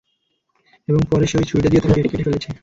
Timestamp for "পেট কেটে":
1.95-2.25